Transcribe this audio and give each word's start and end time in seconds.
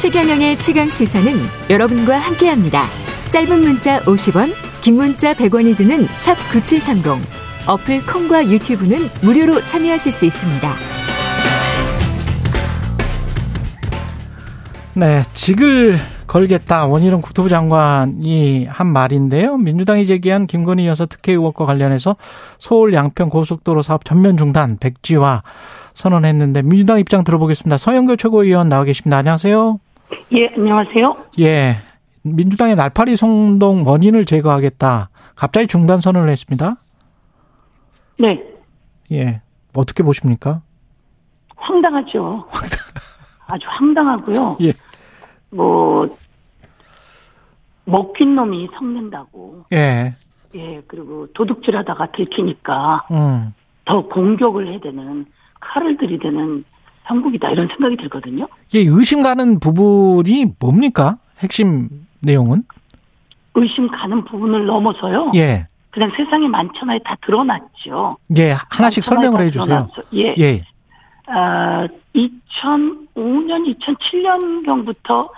최경영의 0.00 0.56
최강 0.56 0.88
시사는 0.88 1.30
여러분과 1.68 2.16
함께합니다. 2.16 2.84
짧은 3.28 3.60
문자 3.60 4.00
50원, 4.04 4.50
긴 4.80 4.96
문자 4.96 5.34
100원이 5.34 5.76
드는 5.76 6.06
샵 6.12 6.36
9730. 6.50 7.22
어플 7.68 8.06
콩과 8.06 8.48
유튜브는 8.48 9.10
무료로 9.20 9.60
참여하실 9.66 10.10
수 10.10 10.24
있습니다. 10.24 10.72
네, 14.94 15.22
직을 15.34 15.98
걸겠다. 16.26 16.86
원희룡 16.86 17.20
국토부 17.20 17.50
장관이 17.50 18.68
한 18.70 18.86
말인데요. 18.86 19.58
민주당이 19.58 20.06
제기한 20.06 20.46
김건희 20.46 20.86
여사 20.86 21.04
특혜 21.04 21.32
의혹과 21.32 21.66
관련해서 21.66 22.16
서울 22.58 22.94
양평 22.94 23.28
고속도로 23.28 23.82
사업 23.82 24.06
전면 24.06 24.38
중단 24.38 24.78
백지화 24.78 25.42
선언했는데 25.92 26.62
민주당 26.62 26.98
입장 26.98 27.22
들어보겠습니다. 27.22 27.76
서영교 27.76 28.16
최고위원 28.16 28.70
나와 28.70 28.84
계십니다. 28.84 29.18
안녕하세요. 29.18 29.78
예, 30.32 30.48
안녕하세요. 30.56 31.16
예. 31.40 31.76
민주당의 32.22 32.76
날파리 32.76 33.16
성동 33.16 33.86
원인을 33.86 34.24
제거하겠다. 34.24 35.10
갑자기 35.34 35.66
중단 35.66 36.00
선언을 36.00 36.28
했습니다. 36.30 36.76
네. 38.18 38.44
예. 39.12 39.40
어떻게 39.74 40.02
보십니까? 40.02 40.62
황당하죠. 41.56 42.46
아주 43.46 43.66
황당하고요. 43.68 44.58
예. 44.62 44.72
뭐 45.50 46.08
먹힌 47.84 48.34
놈이 48.34 48.68
성낸다고. 48.78 49.64
예. 49.72 50.12
예, 50.54 50.82
그리고 50.86 51.26
도둑질 51.32 51.76
하다가 51.76 52.12
들키니까 52.12 53.06
음. 53.10 53.54
더 53.84 54.02
공격을 54.02 54.68
해야 54.68 54.80
되는 54.80 55.26
칼을 55.60 55.96
들이대는 55.96 56.64
형국이다 57.10 57.50
이런 57.50 57.68
생각이 57.68 57.96
들거든요. 57.96 58.46
예, 58.74 58.78
의심 58.80 59.22
가는 59.22 59.58
부분이 59.58 60.54
뭡니까? 60.58 61.16
핵심 61.40 61.88
내용은? 62.20 62.62
의심 63.54 63.90
가는 63.90 64.24
부분을 64.24 64.66
넘어서요. 64.66 65.32
예. 65.34 65.66
그냥 65.90 66.12
세상에 66.16 66.46
많잖아요. 66.46 67.00
다 67.04 67.16
드러났죠. 67.26 68.16
예, 68.38 68.54
하나씩. 68.70 69.02
설명을 69.02 69.38
다해 69.38 69.50
주세요. 69.50 69.88
예. 70.14 70.34
예. 70.38 70.62
아, 71.26 71.88
2005년, 72.14 73.74
2007년경부터 73.74 75.28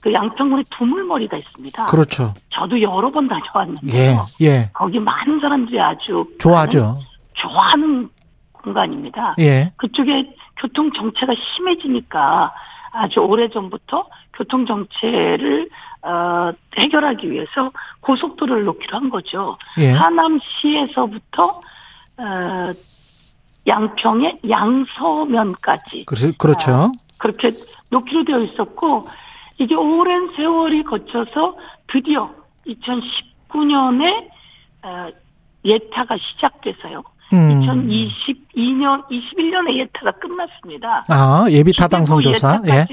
그 0.00 0.12
양평군에 0.12 0.62
두물머리가 0.70 1.36
있습니다. 1.36 1.86
그렇죠. 1.86 2.32
저도 2.50 2.80
여러 2.80 3.10
번 3.10 3.26
다녀왔는데요. 3.26 4.26
예. 4.42 4.46
예. 4.46 4.70
거기 4.72 5.00
많은 5.00 5.40
사람들이 5.40 5.80
아주 5.80 6.24
좋아하죠. 6.38 6.96
좋아하는 7.34 8.08
공간입니다. 8.66 9.36
예. 9.38 9.72
그쪽에 9.76 10.34
교통 10.56 10.92
정체가 10.92 11.32
심해지니까 11.34 12.52
아주 12.92 13.20
오래 13.20 13.48
전부터 13.48 14.08
교통 14.34 14.66
정체를 14.66 15.68
어, 16.02 16.52
해결하기 16.76 17.30
위해서 17.30 17.70
고속도로를 18.00 18.64
놓기로 18.64 18.96
한 18.96 19.10
거죠. 19.10 19.56
예. 19.78 19.92
하남시에서부터 19.92 21.60
어, 22.18 22.72
양평의 23.66 24.40
양서면까지 24.48 26.04
그, 26.06 26.32
그렇죠. 26.36 26.92
그렇게 27.18 27.50
놓기로 27.90 28.24
되어 28.24 28.40
있었고 28.40 29.04
이게 29.58 29.74
오랜 29.74 30.32
세월이 30.34 30.82
거쳐서 30.84 31.56
드디어 31.88 32.32
2019년에 32.66 34.28
어, 34.82 35.08
예타가 35.64 36.16
시작돼서요. 36.18 37.02
음. 37.32 37.60
2022년, 37.60 39.04
21년에 39.10 39.74
예타가 39.78 40.12
끝났습니다. 40.12 41.04
아, 41.08 41.46
예비 41.50 41.72
타당성 41.72 42.22
조사. 42.22 42.60
예. 42.68 42.86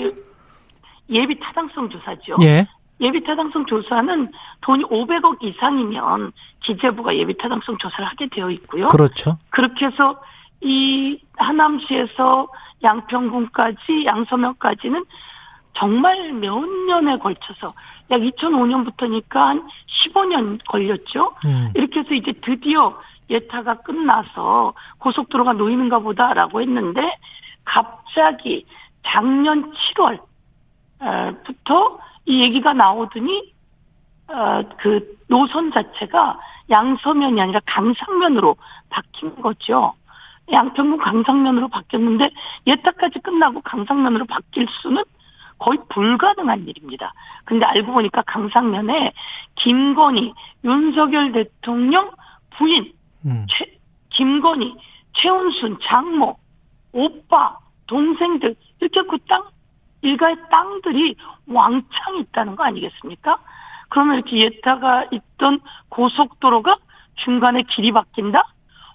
예비 1.10 1.40
타당성 1.40 1.90
조사죠. 1.90 2.36
예. 2.42 2.68
예비 3.02 3.24
타당성 3.24 3.66
조사는 3.66 4.32
돈이 4.62 4.86
500억 4.86 5.44
이상이면 5.44 6.32
기재부가 6.62 7.16
예비 7.16 7.38
타당성 7.38 7.78
조사를 7.78 8.06
하게 8.06 8.28
되어 8.28 8.50
있고요. 8.52 8.88
그렇죠. 8.88 9.38
그렇게 9.50 9.88
해서 9.88 10.22
이 10.62 11.20
하남시에서 11.38 12.48
양평군까지 12.84 14.06
양서면까지는 14.06 15.04
정말 15.74 16.32
몇 16.34 16.60
년에 16.88 17.18
걸쳐서 17.18 17.68
약 18.12 18.22
2005년부터니까 18.22 19.36
한 19.36 19.68
15년 20.06 20.60
걸렸죠. 20.68 21.34
음. 21.46 21.72
이렇게 21.76 22.02
해서 22.02 22.14
이제 22.14 22.32
드디어 22.42 22.98
예타가 23.34 23.82
끝나서 23.82 24.74
고속도로가 25.00 25.54
놓이는가 25.54 26.00
보다라고 26.00 26.62
했는데 26.62 27.18
갑자기 27.66 28.66
작년 29.06 29.74
7월부터 31.00 32.00
이 32.26 32.42
얘기가 32.42 32.74
나오더니 32.74 33.54
어, 34.28 34.64
그 34.78 35.18
노선 35.28 35.72
자체가 35.72 36.40
양서면이 36.70 37.42
아니라 37.42 37.60
강상면으로 37.66 38.56
바뀐 38.90 39.36
거죠. 39.42 39.94
양평군 40.52 40.98
강상면으로 40.98 41.68
바뀌었는데 41.70 42.32
예타까지 42.68 43.20
끝나고 43.20 43.62
강상면으로 43.62 44.26
바뀔 44.26 44.68
수는 44.82 45.04
거의 45.60 45.78
불가능한 45.90 46.68
일입니다. 46.68 47.14
근데 47.46 47.66
알고 47.66 47.94
보니까 47.94 48.24
강상면에 48.24 49.14
김건희, 49.56 50.34
윤석열 50.64 51.32
대통령 51.32 52.12
부인, 52.52 52.92
음. 53.26 53.46
최, 53.50 53.66
김건희, 54.10 54.76
최은순, 55.14 55.80
장모, 55.84 56.38
오빠, 56.92 57.58
동생들 57.88 58.56
이렇게 58.80 59.02
그 59.04 59.18
땅 59.28 59.44
일가의 60.02 60.36
땅들이 60.52 61.16
왕창 61.48 62.18
있다는 62.20 62.56
거 62.58 62.64
아니겠습니까? 62.66 63.38
그러면 63.90 64.16
이렇게 64.16 64.38
예타가 64.42 65.06
있던 65.12 65.62
고속도로가 65.90 66.76
중간에 67.24 67.64
길이 67.64 67.92
바뀐다? 67.94 68.44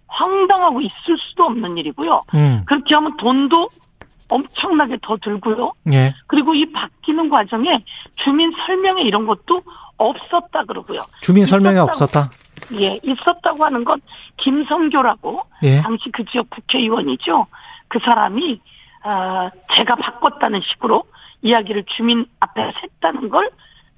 황당하고 0.09 0.81
있을 0.83 1.17
수도 1.19 1.45
없는 1.45 1.79
일이고요. 1.79 2.23
음. 2.35 2.63
그렇게 2.67 2.95
하면 2.95 3.17
돈도 3.17 3.69
엄청나게 4.29 4.99
더 5.03 5.17
들고요. 5.17 5.73
예. 5.93 6.15
그리고 6.27 6.55
이 6.55 6.71
바뀌는 6.73 7.31
과정에 7.31 7.79
주민 8.17 8.53
설명회 8.67 9.03
이런 9.03 9.27
것도 9.27 9.63
없었다 9.97 10.65
그러고요. 10.65 11.01
주민 11.23 11.45
있었다고- 11.85 11.89
없었다. 11.89 12.31
예, 12.75 12.99
있었다고 13.03 13.65
하는 13.65 13.85
건 13.85 14.01
김성교라고 14.37 15.43
예. 15.63 15.81
당시 15.83 16.11
그 16.11 16.25
지역 16.27 16.51
국회의원이죠. 16.51 17.47
그 17.89 17.99
사람이 18.01 18.61
어, 19.05 19.51
제가 19.75 19.95
바꿨다는 19.97 20.61
식으로 20.63 21.05
이야기를 21.43 21.85
주민 21.85 22.27
앞에 22.41 22.73
했다는 22.83 23.29
걸 23.29 23.51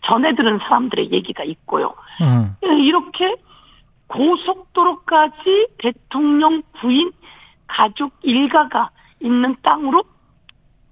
전해 0.03 0.34
들은 0.34 0.58
사람들의 0.58 1.12
얘기가 1.12 1.44
있고요. 1.44 1.94
음. 2.22 2.56
예, 2.64 2.78
이렇게 2.78 3.36
고속도로까지 4.06 5.69
대통령 5.78 6.62
부인 6.81 7.12
가족 7.66 8.12
일가가 8.22 8.91
있는 9.20 9.56
땅으로 9.62 10.02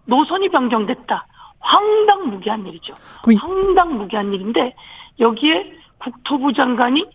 노선이 0.05 0.49
변경됐다. 0.49 1.27
황당무계한 1.61 2.67
일이죠. 2.67 2.95
황당무계한 3.25 4.33
일인데 4.33 4.75
여기에 5.19 5.73
국토부 5.99 6.53
장관이 6.53 7.07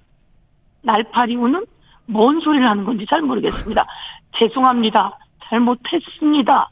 날파리 0.84 1.36
우는 1.36 1.66
뭔 2.06 2.40
소리를 2.40 2.68
하는 2.68 2.84
건지 2.86 3.06
잘 3.10 3.22
모르겠습니다. 3.22 3.86
죄송합니다. 4.38 5.18
잘못했습니다. 5.46 6.70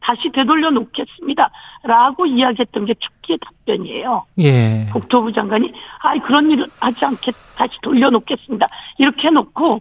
다시 0.00 0.30
되돌려 0.30 0.70
놓겠습니다. 0.70 1.50
라고 1.82 2.26
이야기했던 2.26 2.84
게 2.84 2.94
축기의 2.94 3.38
답변이에요. 3.38 4.26
예. 4.40 4.86
국토부 4.92 5.32
장관이 5.32 5.72
아이 6.00 6.18
그런 6.18 6.50
일을 6.50 6.66
하지 6.78 7.04
않게 7.04 7.32
다시 7.56 7.72
돌려놓겠습니다. 7.80 8.66
이렇게 8.98 9.28
해놓고 9.28 9.80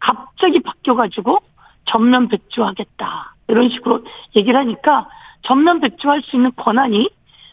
갑자기 0.00 0.60
바뀌어가지고 0.60 1.38
전면 1.84 2.28
백주하겠다 2.28 3.36
이런 3.48 3.68
식으로 3.70 4.04
얘기를 4.34 4.58
하니까 4.58 5.08
전면 5.42 5.80
백주할 5.80 6.22
수 6.22 6.34
있는 6.34 6.50
권한이 6.56 7.08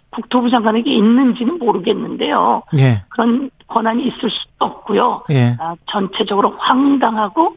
국토부 0.10 0.50
장관에게 0.50 0.92
있는지는 0.92 1.60
모르겠는데요. 1.60 2.64
예. 2.78 3.04
그런 3.10 3.52
권한이 3.74 4.04
있을 4.04 4.30
수도 4.30 4.66
없고요. 4.66 5.24
예. 5.32 5.56
아, 5.60 5.76
전체적으로 5.92 6.56
황당하고 6.58 7.56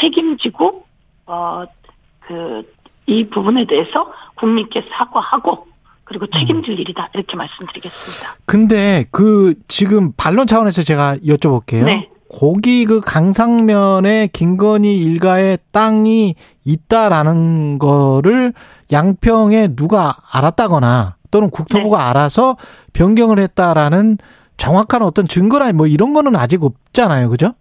책임지고 0.00 0.84
어 1.26 1.64
그 2.26 2.62
이 3.06 3.28
부분에 3.28 3.66
대해서 3.66 4.10
국민께 4.36 4.82
사과하고 4.90 5.66
그리고 6.04 6.26
책임질 6.26 6.78
일이다 6.80 7.08
이렇게 7.14 7.36
말씀드리겠습니다. 7.36 8.36
근데 8.46 9.04
그 9.10 9.54
지금 9.68 10.12
반론 10.16 10.46
차원에서 10.46 10.82
제가 10.82 11.16
여쭤볼게요. 11.26 11.84
네. 11.84 12.08
거기 12.34 12.84
그 12.84 13.00
강상면에 13.00 14.28
김건희 14.32 14.96
일가의 14.98 15.58
땅이 15.72 16.34
있다라는 16.64 17.78
거를 17.78 18.52
양평에 18.90 19.76
누가 19.76 20.16
알았다거나 20.32 21.16
또는 21.30 21.50
국토부가 21.50 21.98
네. 21.98 22.04
알아서 22.04 22.56
변경을 22.92 23.38
했다라는 23.38 24.18
정확한 24.56 25.02
어떤 25.02 25.26
증거나 25.26 25.72
뭐 25.72 25.86
이런 25.86 26.12
거는 26.14 26.36
아직 26.36 26.62
없잖아요. 26.62 27.30
그죠? 27.30 27.52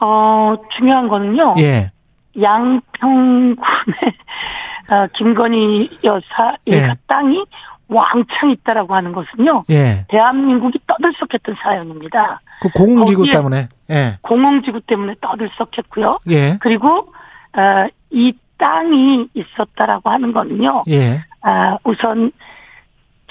어 0.00 0.56
중요한 0.76 1.08
거는요. 1.08 1.56
예. 1.58 1.90
양평군에 2.40 3.56
어, 4.90 5.06
김건희 5.14 5.98
여사 6.04 6.56
일가 6.64 6.88
예. 6.88 6.94
땅이 7.06 7.44
왕창 7.88 8.50
있다라고 8.50 8.94
하는 8.94 9.12
것은요. 9.12 9.64
예. 9.70 10.06
대한민국이 10.08 10.78
떠들썩했던 10.86 11.56
사연입니다. 11.62 12.40
그 12.62 12.68
공공지구 12.70 13.28
때문에. 13.30 13.68
예. 13.90 14.18
공공지구 14.22 14.80
때문에 14.82 15.16
떠들썩했고요. 15.20 16.20
예. 16.30 16.56
그리고 16.60 17.12
어, 17.52 17.88
이 18.10 18.32
땅이 18.58 19.28
있었다라고 19.34 20.10
하는 20.10 20.32
거는요. 20.32 20.84
예. 20.88 21.24
아, 21.42 21.78
우선 21.84 22.30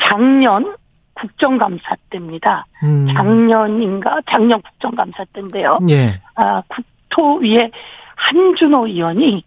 작년 0.01 0.75
국정감사 1.19 1.95
때입니다. 2.09 2.65
음. 2.83 3.07
작년인가 3.13 4.19
작년 4.29 4.61
국정감사 4.61 5.25
때인데요. 5.33 5.75
예. 5.89 6.21
아, 6.35 6.61
국토위에 6.67 7.71
한준호 8.15 8.87
의원이 8.87 9.43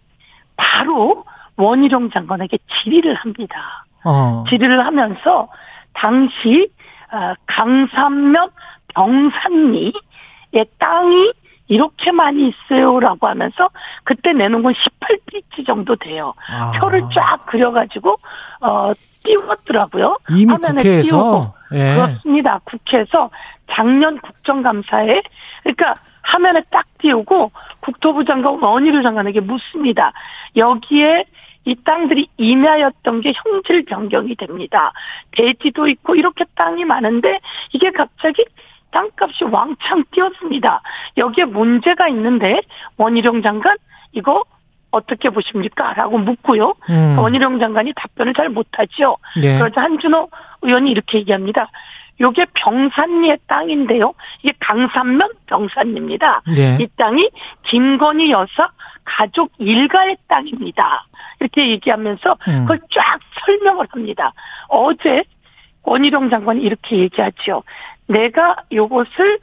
바로 0.57 1.25
원희룡 1.57 2.11
장관에게 2.11 2.59
질의를 2.83 3.15
합니다. 3.15 3.85
어. 4.05 4.45
질의를 4.49 4.85
하면서 4.85 5.49
당시 5.95 6.71
아, 7.11 7.35
강산면 7.47 8.51
병산리의 8.95 9.93
땅이 10.79 11.33
이렇게 11.69 12.11
많이 12.11 12.49
있어요라고 12.49 13.27
하면서 13.29 13.71
그때 14.05 14.33
내놓은 14.33 14.63
건 14.63 14.75
18피치 14.75 15.67
정도 15.67 15.97
돼요. 15.97 16.35
아. 16.51 16.73
표를 16.73 17.01
쫙 17.15 17.47
그려가지고 17.47 18.17
어 18.61 18.93
띄웠더라고요. 19.25 20.19
이미 20.31 20.53
화면에 20.53 20.77
국회에서 20.77 21.09
띄우고. 21.09 21.43
예. 21.75 21.95
그렇습니다. 21.95 22.61
국회에서 22.65 23.31
작년 23.71 24.19
국정감사에 24.19 25.23
그러니까 25.63 25.95
화면에 26.23 26.63
딱 26.71 26.87
띄우고 26.99 27.51
국토부 27.81 28.25
장관 28.25 28.63
원희룡 28.63 29.03
장관에게 29.03 29.41
묻습니다. 29.41 30.13
여기에 30.57 31.25
이 31.65 31.77
땅들이 31.85 32.29
임야였던 32.37 33.21
게 33.21 33.33
형질 33.35 33.85
변경이 33.85 34.35
됩니다. 34.35 34.93
대지도 35.33 35.89
있고 35.89 36.15
이렇게 36.17 36.45
땅이 36.57 36.85
많은데 36.85 37.41
이게 37.73 37.91
갑자기 37.91 38.45
땅값이 38.91 39.45
왕창 39.45 40.05
뛰었습니다. 40.11 40.83
여기에 41.17 41.47
문제가 41.47 42.09
있는데 42.09 42.61
원희룡 42.97 43.43
장관 43.43 43.77
이거 44.13 44.45
어떻게 44.93 45.31
보십니까? 45.31 45.95
라고 45.95 46.19
묻고요. 46.19 46.75
음. 46.91 47.19
원희룡 47.19 47.59
장관이 47.59 47.93
답변을 47.97 48.35
잘 48.35 48.49
못하죠. 48.51 49.17
예. 49.43 49.59
그러자 49.59 49.83
한준호 49.83 50.29
의원이 50.63 50.91
이렇게 50.91 51.19
얘기합니다. 51.19 51.69
요게 52.21 52.47
병산리의 52.55 53.39
땅인데요. 53.49 54.13
이게 54.43 54.53
강산면 54.61 55.31
병산리입니다. 55.47 56.43
예. 56.59 56.79
이 56.81 56.87
땅이 56.97 57.31
김건희 57.65 58.31
여사 58.31 58.71
가족 59.05 59.51
일가의 59.59 60.17
땅입니다. 60.29 61.07
이렇게 61.41 61.71
얘기하면서 61.71 62.37
음. 62.49 62.61
그걸 62.61 62.81
쫙 62.95 63.19
설명을 63.45 63.87
합니다. 63.91 64.33
어제 64.69 65.25
원희룡 65.83 66.31
장관이 66.31 66.63
이렇게 66.63 66.99
얘기하죠. 66.99 67.65
내가 68.07 68.57
요것을 68.71 69.39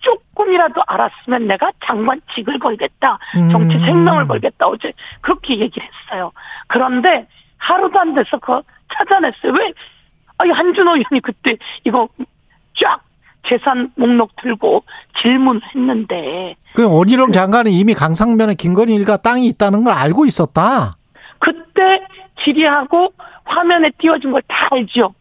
조금이라도 0.00 0.82
알았으면 0.86 1.46
내가 1.46 1.70
장관직을 1.84 2.58
걸겠다. 2.58 3.18
정치 3.52 3.76
음. 3.76 3.80
생명을 3.80 4.26
걸겠다. 4.26 4.66
어제 4.66 4.92
그렇게 5.20 5.58
얘기를 5.58 5.86
했어요. 5.86 6.32
그런데 6.66 7.26
하루도 7.58 7.98
안 7.98 8.14
돼서 8.14 8.38
그거 8.38 8.62
찾아냈어요. 8.94 9.52
왜? 9.52 9.72
아니, 10.38 10.50
한준호 10.50 10.96
의원이 10.96 11.20
그때 11.22 11.56
이거 11.84 12.08
쫙 12.80 13.02
재산 13.48 13.90
목록 13.96 14.36
들고 14.36 14.84
질문했는데 15.22 16.56
그 16.74 16.84
원희룡 16.84 17.32
장관은 17.32 17.70
이미 17.70 17.94
강상면에 17.94 18.54
김건희 18.54 18.94
일가 18.94 19.16
땅이 19.16 19.46
있다는 19.46 19.84
걸 19.84 19.94
알고 19.94 20.26
있었다. 20.26 20.96
그때 21.38 22.06
질의하고 22.44 23.12
화면에 23.44 23.90
띄워준 23.98 24.32
걸다 24.32 24.68
알죠. 24.70 25.14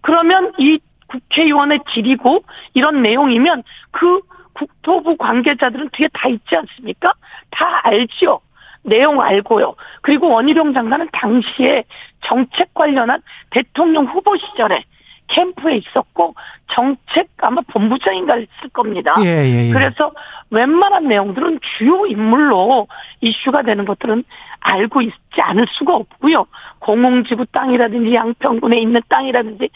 그러면 0.00 0.52
이 0.58 0.78
국회의원의 1.08 1.80
질의고 1.92 2.44
이런 2.74 3.02
내용이면 3.02 3.62
그 3.90 4.20
국토부 4.52 5.16
관계자들은 5.16 5.90
뒤에 5.92 6.08
다 6.12 6.28
있지 6.28 6.56
않습니까? 6.56 7.12
다 7.50 7.80
알죠. 7.84 8.40
내용 8.82 9.20
알고요. 9.20 9.74
그리고 10.02 10.30
원희룡 10.30 10.72
장관은 10.72 11.08
당시에 11.12 11.84
정책 12.22 12.72
관련한 12.74 13.22
대통령 13.50 14.06
후보 14.06 14.36
시절에 14.36 14.84
캠프에 15.28 15.76
있었고 15.76 16.34
정책 16.72 17.28
아마 17.38 17.60
본부장인가 17.62 18.34
했을 18.34 18.68
겁니다. 18.72 19.14
예, 19.22 19.26
예, 19.26 19.68
예. 19.68 19.72
그래서 19.72 20.12
웬만한 20.50 21.06
내용들은 21.08 21.60
주요 21.78 22.06
인물로 22.06 22.88
이슈가 23.20 23.62
되는 23.62 23.84
것들은 23.84 24.24
알고 24.60 25.02
있지 25.02 25.40
않을 25.40 25.66
수가 25.70 25.94
없고요. 25.94 26.46
공공지구 26.80 27.46
땅이라든지 27.46 28.14
양평군에 28.14 28.78
있는 28.78 29.00
땅이라든지 29.08 29.68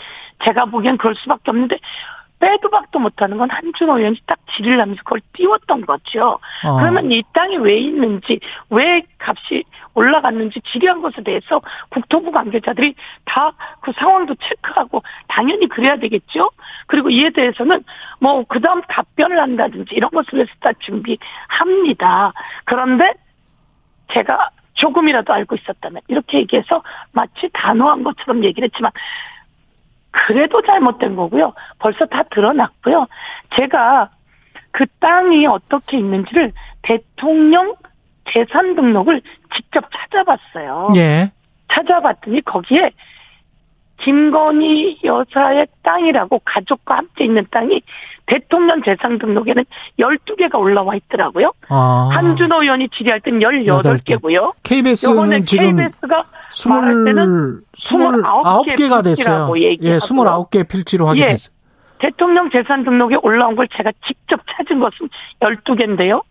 제가 0.44 0.66
보기엔 0.66 0.96
그럴 0.96 1.14
수밖에 1.14 1.50
없는데 1.50 1.78
빼도 2.42 2.70
박도 2.70 2.98
못하는 2.98 3.38
건 3.38 3.48
한준호 3.50 3.98
의원이 3.98 4.16
딱 4.26 4.36
질의를 4.56 4.80
하면서 4.80 5.00
그걸 5.04 5.20
띄웠던 5.32 5.86
거죠. 5.86 6.40
어. 6.66 6.76
그러면 6.80 7.12
이 7.12 7.22
땅이 7.32 7.58
왜 7.58 7.78
있는지 7.78 8.40
왜 8.68 9.02
값이 9.18 9.62
올라갔는지 9.94 10.60
질의한 10.72 11.02
것에 11.02 11.22
대해서 11.22 11.60
국토부 11.88 12.32
관계자들이 12.32 12.94
다 13.24 13.52
그 13.82 13.92
상황도 13.92 14.34
체크하고 14.36 15.02
당연히 15.28 15.68
그래야 15.68 15.96
되겠죠. 15.96 16.50
그리고 16.86 17.10
이에 17.10 17.30
대해서는 17.30 17.84
뭐 18.20 18.44
그다음 18.44 18.80
답변을 18.82 19.38
한다든지 19.38 19.94
이런 19.94 20.10
것을 20.10 20.34
위해서 20.34 20.52
다 20.60 20.70
준비합니다. 20.78 22.32
그런데 22.64 23.12
제가 24.12 24.50
조금이라도 24.74 25.32
알고 25.32 25.56
있었다면 25.56 26.00
이렇게 26.08 26.38
얘기해서 26.38 26.82
마치 27.12 27.48
단호한 27.52 28.04
것처럼 28.04 28.44
얘기를 28.44 28.68
했지만 28.68 28.90
그래도 30.12 30.62
잘못된 30.62 31.16
거고요. 31.16 31.52
벌써 31.78 32.06
다 32.06 32.22
드러났고요. 32.30 33.06
제가 33.56 34.10
그 34.70 34.86
땅이 35.00 35.46
어떻게 35.46 35.98
있는지를 35.98 36.52
대통령 36.82 37.74
재산 38.32 38.74
등록을 38.76 39.20
직접 39.54 39.84
찾아봤어요. 39.90 40.92
예. 40.96 41.32
찾아봤더니 41.72 42.42
거기에 42.42 42.92
김건희 43.98 45.00
여사의 45.04 45.66
땅이라고 45.82 46.40
가족과 46.44 46.98
함께 46.98 47.24
있는 47.24 47.46
땅이 47.50 47.82
대통령 48.26 48.82
재산 48.82 49.18
등록에는 49.18 49.64
12개가 49.98 50.58
올라와 50.58 50.94
있더라고요. 50.96 51.52
아. 51.68 52.08
한준호 52.12 52.62
의원이 52.62 52.88
질의할 52.90 53.20
땐 53.20 53.38
18개고요. 53.40 54.34
요번에 54.34 54.54
KBS는 54.62 55.46
지금 55.46 55.76
KBS가 55.76 56.24
말할 56.68 57.04
때는 57.04 57.60
스물 57.74 58.22
29개가 58.22 59.04
됐어요. 59.04 59.14
필지라고 59.14 59.58
예, 59.58 59.62
얘기하고요. 59.64 59.98
29개 60.00 60.68
필지로 60.68 61.06
확인했어요. 61.06 61.52
대통령 61.98 62.50
재산 62.50 62.84
등록에 62.84 63.16
올라온 63.22 63.54
걸 63.54 63.68
제가 63.76 63.92
직접 64.06 64.40
찾은 64.50 64.80
것은 64.80 65.08
12개인데요. 65.40 66.22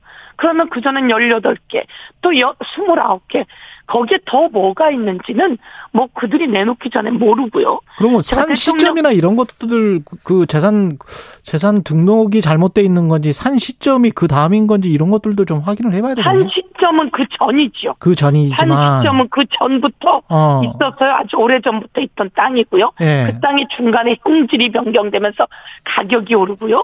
그러면 0.41 0.69
그 0.69 0.81
전엔 0.81 1.07
18개, 1.07 1.85
또 2.21 2.31
29개. 2.31 3.45
거기에 3.85 4.19
더 4.25 4.47
뭐가 4.47 4.89
있는지는 4.89 5.57
뭐 5.91 6.07
그들이 6.13 6.47
내놓기 6.47 6.89
전에 6.89 7.11
모르고요. 7.11 7.79
그러면 7.97 8.21
산 8.21 8.55
시점이나 8.55 9.11
이런 9.11 9.35
것들 9.35 10.01
그 10.23 10.45
재산 10.47 10.97
재산 11.43 11.83
등록이 11.83 12.41
잘못돼 12.41 12.81
있는 12.81 13.09
건지 13.09 13.33
산 13.33 13.59
시점이 13.59 14.11
그 14.11 14.27
다음인 14.27 14.65
건지 14.65 14.89
이런 14.89 15.11
것들도 15.11 15.43
좀 15.45 15.59
확인을 15.59 15.93
해봐야 15.93 16.15
산 16.15 16.23
되겠네요. 16.23 16.49
시점은 16.49 17.11
그 17.11 17.25
전이죠. 17.37 17.95
그산 17.99 18.33
전이지만 18.33 19.01
시점은 19.01 19.27
그 19.29 19.43
전부터 19.59 20.21
어. 20.29 20.61
있었어요. 20.63 21.11
아주 21.11 21.35
오래 21.35 21.59
전부터 21.59 22.01
있던 22.01 22.29
땅이고요. 22.33 22.93
예. 23.01 23.31
그 23.31 23.39
땅이 23.41 23.67
중간에 23.75 24.15
형질이 24.23 24.71
변경되면서 24.71 25.47
가격이 25.83 26.33
오르고요. 26.33 26.83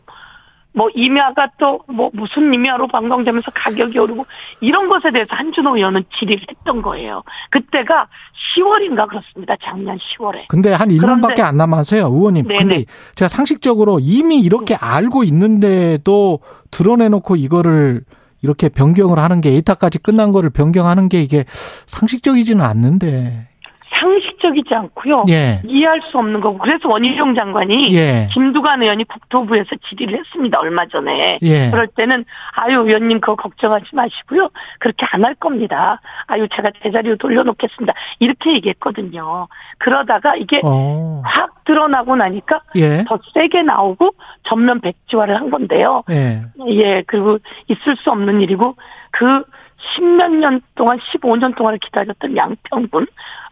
뭐 0.78 0.90
임야가 0.94 1.50
또 1.60 1.80
뭐 1.88 2.12
무슨 2.14 2.54
임야로 2.54 2.88
변경되면서 2.88 3.50
가격이 3.52 3.98
오르고 3.98 4.26
이런 4.62 4.88
것에 4.90 5.10
대해서 5.12 5.36
한준호 5.36 5.76
의원은 5.78 6.04
질의를 6.20 6.46
했던 6.50 6.82
거예요. 6.84 7.24
그때가 7.50 8.08
10월인가 8.56 9.08
그렇습니다. 9.08 9.56
작년 9.64 9.98
10월에. 9.98 10.46
근데 10.50 10.72
한 10.74 10.90
1년밖에 10.90 11.00
그런데- 11.22 11.42
안 11.42 11.58
남았어요, 11.58 12.06
의원님. 12.06 12.48
네네. 12.48 12.60
근데 12.60 12.86
제가 13.16 13.28
상식적으로 13.30 14.00
이미 14.02 14.40
이렇게 14.40 14.76
알고 14.76 15.24
있는데도 15.24 16.40
드러내놓고 16.72 17.36
이거를 17.38 18.04
이렇게 18.44 18.70
변경을 18.70 19.18
하는 19.18 19.42
게 19.42 19.50
에이타까지 19.52 20.00
끝난 20.00 20.32
거를 20.32 20.50
변경하는 20.52 21.10
게 21.10 21.22
이게 21.24 21.46
상식적이지는 21.88 22.64
않는데. 22.64 23.48
상식적이지 24.00 24.74
않고요. 24.74 25.24
예. 25.30 25.62
이해할 25.66 26.02
수 26.10 26.18
없는 26.18 26.42
거고 26.42 26.58
그래서 26.58 26.88
원희룡 26.90 27.36
장관이 27.36 27.94
예. 27.96 28.28
김두관 28.32 28.82
의원이 28.82 29.04
국토부에서 29.06 29.70
질의를 29.90 30.20
했습니다. 30.20 30.60
얼마 30.60 30.86
전에. 30.88 31.40
예. 31.42 31.70
그럴 31.72 31.88
때는 31.88 32.26
아유 32.54 32.82
의원님 32.82 33.20
그거 33.20 33.36
걱정하지 33.36 33.86
마시고요. 33.94 34.50
그렇게 34.80 35.06
안 35.12 35.24
할 35.28 35.36
겁니다. 35.36 36.00
아유 36.28 36.48
제가 36.56 36.72
제자리로 36.84 37.18
돌려놓겠습니다. 37.18 37.94
이렇게 38.20 38.54
얘기했거든요. 38.54 39.48
그러다가 39.80 40.36
이게 40.36 40.62
어. 40.64 41.22
확 41.26 41.66
드러나고 41.66 42.16
나니까 42.16 42.62
예. 42.76 43.04
더 43.08 43.20
세게 43.34 43.64
나오고 43.64 44.12
전면 44.44 44.80
백지화를 44.80 45.36
한 45.36 45.50
건데요. 45.50 46.04
예. 46.12 46.44
예, 46.70 47.04
그리고 47.08 47.40
있을 47.68 47.96
수 47.98 48.12
없는 48.12 48.42
일이고 48.42 48.76
그 49.12 49.44
십몇 49.96 50.32
년 50.32 50.62
동안 50.76 50.98
15년 51.00 51.56
동안을 51.56 51.80
기다렸던 51.80 52.36
양평군 52.38 53.08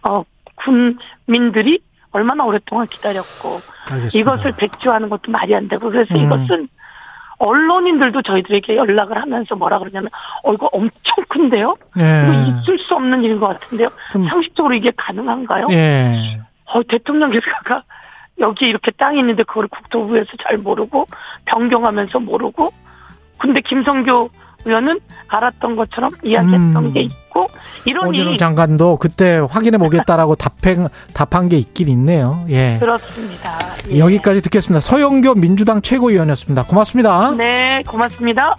어 0.08 0.24
군민들이 0.65 1.79
얼마나 2.12 2.43
오랫동안 2.45 2.86
기다렸고 2.88 3.60
알겠습니다. 3.91 4.17
이것을 4.19 4.51
백지화하는 4.57 5.10
것도 5.10 5.31
말이 5.31 5.53
안 5.55 5.67
되고 5.67 5.89
그래서 5.89 6.13
음. 6.15 6.22
이것은 6.22 6.69
언론인들도 7.38 8.22
저희들에게 8.22 8.77
연락을 8.77 9.17
하면서 9.22 9.55
뭐라 9.55 9.77
그러냐면 9.79 10.10
어 10.43 10.53
이거 10.53 10.69
엄청 10.72 11.25
큰데요. 11.27 11.75
이거 11.98 12.05
예. 12.05 12.48
있을 12.62 12.79
수 12.79 12.95
없는 12.95 13.24
일인 13.24 13.39
것 13.39 13.48
같은데요. 13.48 13.89
좀- 14.13 14.27
상식적으로 14.29 14.74
이게 14.74 14.91
가능한가요? 14.95 15.67
예. 15.72 16.39
어, 16.65 16.81
대통령께서가 16.84 17.84
여기 18.39 18.67
이렇게 18.67 18.91
땅이 18.91 19.19
있는데 19.19 19.43
그걸 19.43 19.67
국토부에서 19.67 20.31
잘 20.43 20.57
모르고 20.57 21.05
변경하면서 21.45 22.19
모르고 22.22 22.72
근데 23.38 23.60
김성교 23.62 24.29
의원은 24.65 25.00
알았던 25.27 25.75
것처럼 25.75 26.12
이야기했던 26.24 26.77
음. 26.77 26.93
게 26.93 27.01
있고 27.01 27.48
이러니 27.86 28.38
장관도 28.38 28.98
그때 28.98 29.41
확인해 29.50 29.77
보겠다라고 29.77 30.36
답행, 30.36 30.88
답한 31.13 31.50
게 31.50 31.57
있긴 31.57 31.88
있네요. 31.89 32.45
예. 32.50 32.77
그렇습니다. 32.79 33.57
예. 33.89 34.00
여기까지 34.00 34.41
듣겠습니다. 34.41 34.81
서영교 34.81 35.36
민주당 35.36 35.81
최고위원이었습니다. 35.81 36.63
고맙습니다. 36.65 37.31
네, 37.31 37.84
고맙습니다. 37.88 38.55